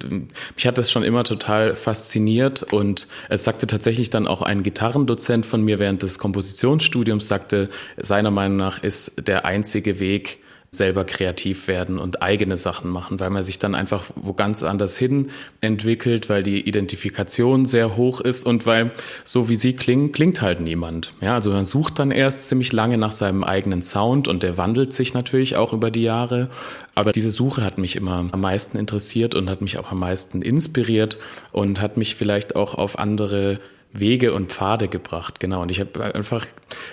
[0.56, 5.48] mich hat das schon immer total fasziniert und es sagte tatsächlich dann auch ein Gitarrendozent
[5.48, 10.38] von mir während des Kompositionsstudiums sagte, seiner Meinung nach ist der einzige Weg,
[10.76, 14.98] selber kreativ werden und eigene Sachen machen, weil man sich dann einfach wo ganz anders
[14.98, 15.30] hin
[15.62, 18.92] entwickelt, weil die Identifikation sehr hoch ist und weil
[19.24, 21.14] so wie sie klingen, klingt halt niemand.
[21.22, 24.94] Ja, also man sucht dann erst ziemlich lange nach seinem eigenen Sound und der wandelt
[24.94, 26.50] sich natürlich auch über die Jahre.
[26.94, 30.42] Aber diese Suche hat mich immer am meisten interessiert und hat mich auch am meisten
[30.42, 31.18] inspiriert
[31.52, 33.60] und hat mich vielleicht auch auf andere
[34.00, 35.40] Wege und Pfade gebracht.
[35.40, 35.62] Genau.
[35.62, 36.46] Und ich habe einfach,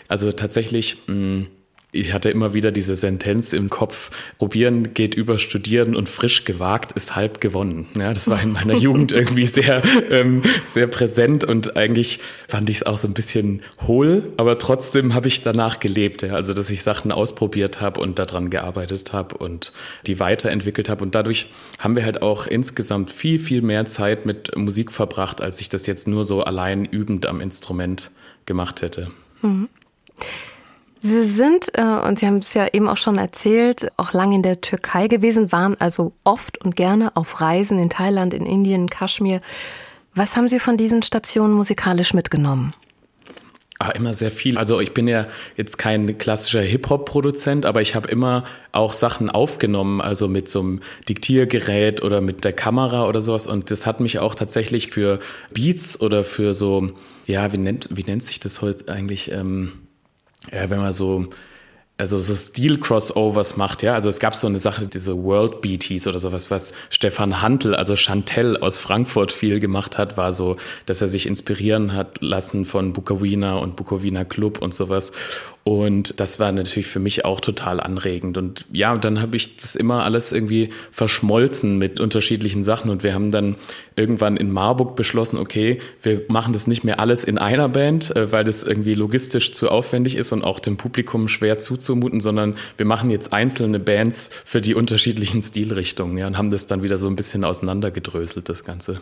[0.08, 1.46] also tatsächlich, mh, hm,
[1.94, 6.92] ich hatte immer wieder diese Sentenz im Kopf, probieren geht über studieren und frisch gewagt
[6.92, 7.86] ist halb gewonnen.
[7.94, 12.76] Ja, das war in meiner Jugend irgendwie sehr, ähm, sehr präsent und eigentlich fand ich
[12.76, 16.22] es auch so ein bisschen hohl, aber trotzdem habe ich danach gelebt.
[16.22, 19.74] Ja, also, dass ich Sachen ausprobiert habe und daran gearbeitet habe und
[20.06, 24.56] die weiterentwickelt habe und dadurch haben wir halt auch insgesamt viel, viel mehr Zeit mit
[24.56, 28.10] Musik verbracht, als ich das jetzt nur so allein übend am Instrument
[28.46, 29.10] gemacht hätte.
[29.42, 29.68] Mhm.
[31.04, 34.42] Sie sind, äh, und Sie haben es ja eben auch schon erzählt, auch lange in
[34.42, 39.40] der Türkei gewesen, waren also oft und gerne auf Reisen in Thailand, in Indien, Kaschmir.
[40.14, 42.72] Was haben Sie von diesen Stationen musikalisch mitgenommen?
[43.80, 44.56] Ah, immer sehr viel.
[44.56, 50.00] Also ich bin ja jetzt kein klassischer Hip-Hop-Produzent, aber ich habe immer auch Sachen aufgenommen,
[50.00, 53.48] also mit so einem Diktiergerät oder mit der Kamera oder sowas.
[53.48, 55.18] Und das hat mich auch tatsächlich für
[55.52, 56.92] Beats oder für so,
[57.26, 59.32] ja, wie nennt, wie nennt sich das heute eigentlich?
[59.32, 59.72] Ähm,
[60.50, 61.28] ja, wenn man so
[62.02, 63.94] also so Stil-Crossovers macht, ja.
[63.94, 67.76] Also es gab so eine Sache, diese World Beat hieß oder sowas, was Stefan Hantel,
[67.76, 72.64] also Chantel aus Frankfurt viel gemacht hat, war so, dass er sich inspirieren hat lassen
[72.64, 75.12] von Bukowina und Bukowina Club und sowas.
[75.64, 78.36] Und das war natürlich für mich auch total anregend.
[78.36, 82.90] Und ja, und dann habe ich das immer alles irgendwie verschmolzen mit unterschiedlichen Sachen.
[82.90, 83.54] Und wir haben dann
[83.94, 88.32] irgendwann in Marburg beschlossen, okay, wir machen das nicht mehr alles in einer Band, äh,
[88.32, 92.86] weil das irgendwie logistisch zu aufwendig ist und auch dem Publikum schwer zuzumuten, sondern wir
[92.86, 97.06] machen jetzt einzelne Bands für die unterschiedlichen Stilrichtungen ja, und haben das dann wieder so
[97.06, 99.00] ein bisschen auseinandergedröselt, das Ganze.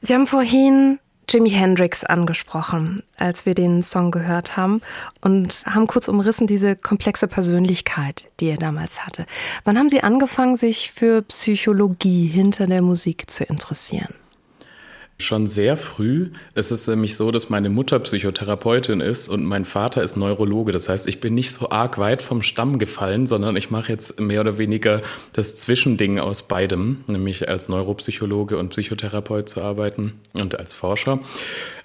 [0.00, 4.80] Sie haben vorhin Jimi Hendrix angesprochen, als wir den Song gehört haben
[5.20, 9.26] und haben kurz umrissen diese komplexe Persönlichkeit, die er damals hatte.
[9.64, 14.14] Wann haben Sie angefangen, sich für Psychologie hinter der Musik zu interessieren?
[15.18, 16.30] Schon sehr früh.
[16.54, 20.72] Es ist nämlich so, dass meine Mutter Psychotherapeutin ist und mein Vater ist Neurologe.
[20.72, 24.20] Das heißt, ich bin nicht so arg weit vom Stamm gefallen, sondern ich mache jetzt
[24.20, 30.58] mehr oder weniger das Zwischending aus beidem, nämlich als Neuropsychologe und Psychotherapeut zu arbeiten und
[30.58, 31.20] als Forscher.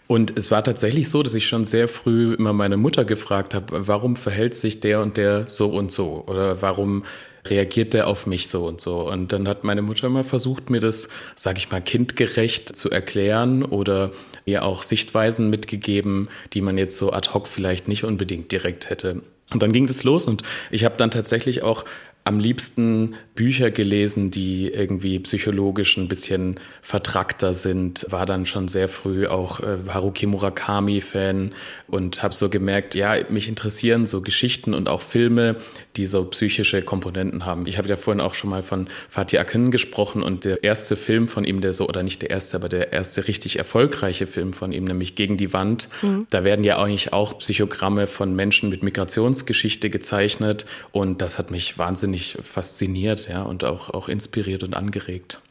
[0.08, 3.88] Und es war tatsächlich so, dass ich schon sehr früh immer meine Mutter gefragt habe,
[3.88, 6.24] warum verhält sich der und der so und so?
[6.26, 7.04] Oder warum
[7.46, 9.10] reagiert der auf mich so und so.
[9.10, 13.64] Und dann hat meine Mutter immer versucht, mir das, sag ich mal, kindgerecht zu erklären
[13.64, 14.12] oder
[14.46, 19.22] mir auch Sichtweisen mitgegeben, die man jetzt so ad hoc vielleicht nicht unbedingt direkt hätte.
[19.52, 21.86] Und dann ging das los und ich habe dann tatsächlich auch
[22.30, 28.06] am liebsten Bücher gelesen, die irgendwie psychologisch ein bisschen vertrackter sind.
[28.10, 31.54] War dann schon sehr früh auch äh, Haruki Murakami-Fan
[31.88, 35.56] und habe so gemerkt, ja, mich interessieren so Geschichten und auch Filme,
[35.96, 37.66] die so psychische Komponenten haben.
[37.66, 41.28] Ich habe ja vorhin auch schon mal von Fatih Akin gesprochen und der erste Film
[41.28, 44.72] von ihm, der so, oder nicht der erste, aber der erste richtig erfolgreiche Film von
[44.72, 46.28] ihm, nämlich Gegen die Wand, mhm.
[46.30, 51.78] da werden ja eigentlich auch Psychogramme von Menschen mit Migrationsgeschichte gezeichnet und das hat mich
[51.80, 55.42] wahnsinnig fasziniert, ja, und auch, auch inspiriert und angeregt.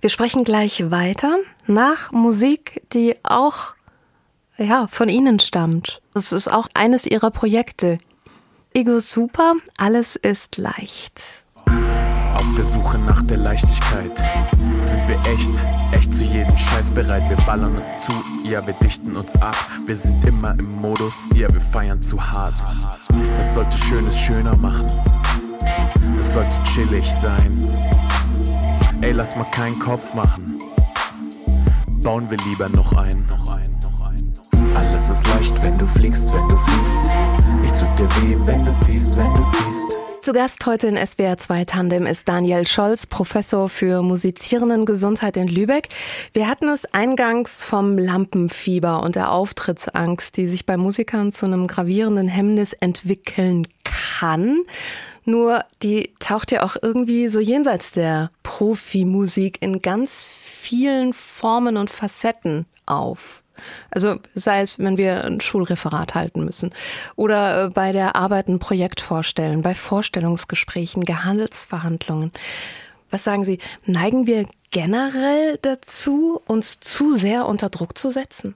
[0.00, 3.74] Wir sprechen gleich weiter nach Musik, die auch
[4.58, 6.00] ja, von Ihnen stammt.
[6.14, 7.98] Das ist auch eines Ihrer Projekte.
[8.74, 11.44] Ego Super, alles ist leicht.
[11.66, 14.18] Auf der Suche nach der Leichtigkeit
[14.82, 17.28] sind wir echt, echt zu jedem Scheiß bereit.
[17.28, 19.56] Wir ballern uns zu, ja, wir dichten uns ab.
[19.86, 22.54] Wir sind immer im Modus, ja, wir feiern zu hart.
[23.38, 24.86] Es sollte Schönes schöner machen.
[26.18, 27.72] Es sollte chillig sein.
[29.00, 30.58] Ey, lass mal keinen Kopf machen.
[32.02, 33.28] Bauen wir lieber noch ein.
[34.74, 37.10] Alles ist leicht, wenn du fliegst, wenn du fliegst.
[37.62, 39.96] Nichts tut dir weh, wenn du ziehst, wenn du ziehst.
[40.20, 45.46] Zu Gast heute in SWR 2 Tandem ist Daniel Scholz, Professor für musizierenden Gesundheit in
[45.46, 45.88] Lübeck.
[46.32, 51.68] Wir hatten es eingangs vom Lampenfieber und der Auftrittsangst, die sich bei Musikern zu einem
[51.68, 54.64] gravierenden Hemmnis entwickeln kann.
[55.26, 61.90] Nur die taucht ja auch irgendwie so jenseits der Profimusik in ganz vielen Formen und
[61.90, 63.42] Facetten auf.
[63.90, 66.70] Also sei es, wenn wir ein Schulreferat halten müssen
[67.16, 72.32] oder äh, bei der Arbeit ein Projekt vorstellen, bei Vorstellungsgesprächen, Gehandelsverhandlungen.
[73.10, 78.54] Was sagen Sie, neigen wir generell dazu, uns zu sehr unter Druck zu setzen?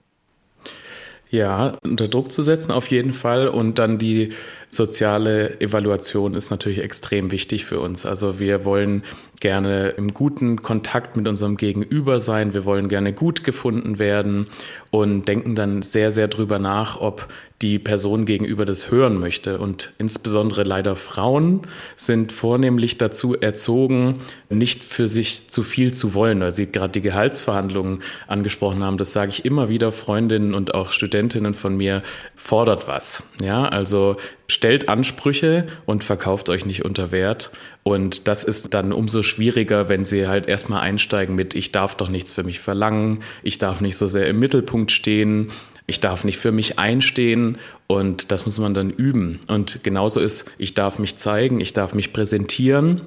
[1.31, 4.33] Ja, unter Druck zu setzen auf jeden Fall und dann die
[4.69, 8.05] soziale Evaluation ist natürlich extrem wichtig für uns.
[8.05, 9.03] Also wir wollen
[9.41, 12.53] gerne im guten Kontakt mit unserem Gegenüber sein.
[12.53, 14.45] Wir wollen gerne gut gefunden werden
[14.89, 17.27] und denken dann sehr, sehr drüber nach, ob
[17.61, 19.59] die Person gegenüber das hören möchte.
[19.59, 21.61] Und insbesondere leider Frauen
[21.95, 27.01] sind vornehmlich dazu erzogen, nicht für sich zu viel zu wollen, weil Sie gerade die
[27.01, 28.97] Gehaltsverhandlungen angesprochen haben.
[28.97, 32.01] Das sage ich immer wieder Freundinnen und auch Studentinnen von mir,
[32.35, 33.23] fordert was.
[33.39, 37.51] Ja, also stellt Ansprüche und verkauft euch nicht unter Wert.
[37.83, 42.09] Und das ist dann umso schwieriger, wenn sie halt erstmal einsteigen mit, ich darf doch
[42.09, 45.49] nichts für mich verlangen, ich darf nicht so sehr im Mittelpunkt stehen,
[45.87, 49.39] ich darf nicht für mich einstehen und das muss man dann üben.
[49.47, 53.01] Und genauso ist, ich darf mich zeigen, ich darf mich präsentieren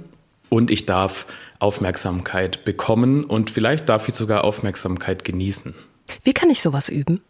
[0.49, 1.27] und ich darf
[1.61, 5.75] Aufmerksamkeit bekommen und vielleicht darf ich sogar Aufmerksamkeit genießen.
[6.25, 7.21] Wie kann ich sowas üben?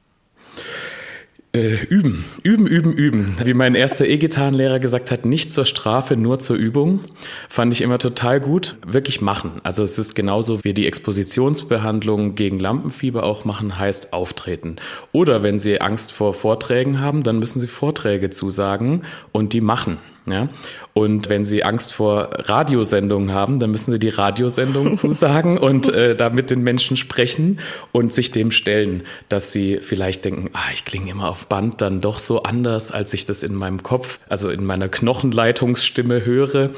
[1.55, 3.37] Äh, üben, üben, üben, üben.
[3.45, 7.05] Wie mein erster E-Gitarrenlehrer gesagt hat, nicht zur Strafe, nur zur Übung.
[7.49, 8.77] Fand ich immer total gut.
[8.85, 9.61] Wirklich machen.
[9.63, 14.77] Also es ist genauso wie die Expositionsbehandlung gegen Lampenfieber auch machen, heißt auftreten.
[15.13, 19.99] Oder wenn Sie Angst vor Vorträgen haben, dann müssen Sie Vorträge zusagen und die machen.
[20.27, 20.49] Ja?
[20.93, 26.17] Und wenn Sie Angst vor Radiosendungen haben, dann müssen Sie die Radiosendungen zusagen und äh,
[26.17, 27.59] da mit den Menschen sprechen
[27.93, 32.01] und sich dem stellen, dass Sie vielleicht denken, ah, ich klinge immer auf Band dann
[32.01, 36.71] doch so anders, als ich das in meinem Kopf, also in meiner Knochenleitungsstimme höre.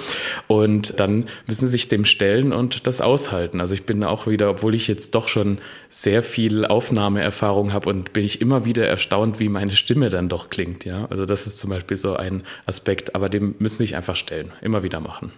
[0.46, 3.60] Und dann müssen Sie sich dem stellen und das aushalten.
[3.60, 5.58] Also ich bin auch wieder, obwohl ich jetzt doch schon
[5.90, 10.50] sehr viel Aufnahmeerfahrung habe und bin ich immer wieder erstaunt, wie meine Stimme dann doch
[10.50, 10.84] klingt.
[10.84, 14.16] Ja, also das ist zum Beispiel so ein Aspekt, aber dem müssen Sie sich einfach
[14.16, 15.32] stellen, immer wieder machen.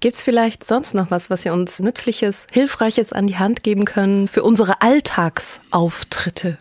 [0.00, 3.84] Gibt es vielleicht sonst noch was, was Sie uns Nützliches, Hilfreiches an die Hand geben
[3.84, 6.58] können für unsere Alltagsauftritte?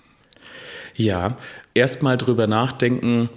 [0.95, 1.37] Ja,
[1.73, 3.29] erstmal drüber nachdenken,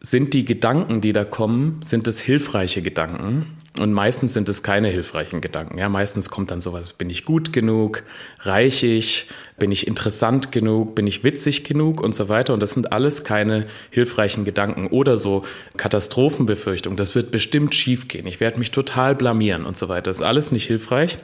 [0.00, 3.55] sind die Gedanken, die da kommen, sind es hilfreiche Gedanken?
[3.78, 5.76] Und meistens sind es keine hilfreichen Gedanken.
[5.76, 8.04] Ja, meistens kommt dann sowas, bin ich gut genug,
[8.40, 12.54] reich ich, bin ich interessant genug, bin ich witzig genug und so weiter.
[12.54, 15.42] Und das sind alles keine hilfreichen Gedanken oder so
[15.76, 16.96] Katastrophenbefürchtungen.
[16.96, 18.26] Das wird bestimmt schief gehen.
[18.26, 20.10] Ich werde mich total blamieren und so weiter.
[20.10, 21.18] Das ist alles nicht hilfreich.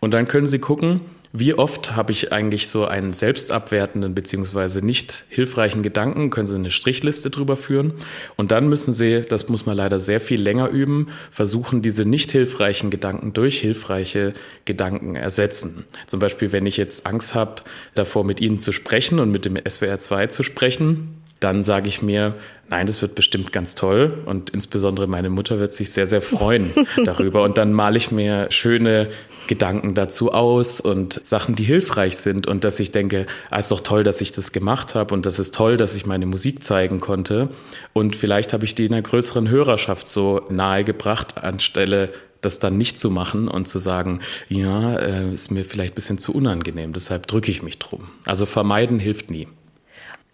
[0.00, 1.02] Und dann können Sie gucken,
[1.32, 6.30] wie oft habe ich eigentlich so einen selbstabwertenden beziehungsweise nicht hilfreichen Gedanken?
[6.30, 7.92] Können Sie eine Strichliste drüber führen?
[8.36, 12.32] Und dann müssen Sie, das muss man leider sehr viel länger üben, versuchen, diese nicht
[12.32, 14.32] hilfreichen Gedanken durch hilfreiche
[14.64, 15.84] Gedanken ersetzen.
[16.06, 17.62] Zum Beispiel, wenn ich jetzt Angst habe,
[17.94, 22.02] davor mit Ihnen zu sprechen und mit dem SWR 2 zu sprechen, dann sage ich
[22.02, 22.34] mir,
[22.68, 26.72] nein, das wird bestimmt ganz toll und insbesondere meine Mutter wird sich sehr, sehr freuen
[27.04, 27.42] darüber.
[27.42, 29.08] Und dann male ich mir schöne
[29.46, 33.80] Gedanken dazu aus und Sachen, die hilfreich sind und dass ich denke, ah, ist doch
[33.80, 37.00] toll, dass ich das gemacht habe und das ist toll, dass ich meine Musik zeigen
[37.00, 37.48] konnte.
[37.94, 42.10] Und vielleicht habe ich die in einer größeren Hörerschaft so nahegebracht, anstelle
[42.42, 46.18] das dann nicht zu machen und zu sagen, ja, äh, ist mir vielleicht ein bisschen
[46.18, 48.08] zu unangenehm, deshalb drücke ich mich drum.
[48.26, 49.48] Also vermeiden hilft nie.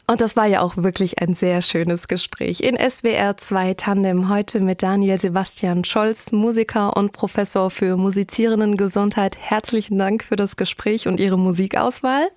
[0.09, 2.61] Und das war ja auch wirklich ein sehr schönes Gespräch.
[2.61, 9.37] In SWR 2 Tandem heute mit Daniel Sebastian Scholz, Musiker und Professor für musizierenden Gesundheit.
[9.37, 12.29] Herzlichen Dank für das Gespräch und Ihre Musikauswahl.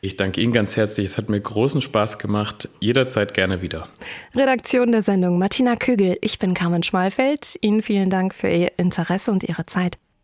[0.00, 1.06] Ich danke Ihnen ganz herzlich.
[1.06, 2.68] Es hat mir großen Spaß gemacht.
[2.78, 3.88] Jederzeit gerne wieder.
[4.36, 6.18] Redaktion der Sendung Martina Kügel.
[6.20, 7.58] Ich bin Carmen Schmalfeld.
[7.62, 9.98] Ihnen vielen Dank für Ihr Interesse und Ihre Zeit.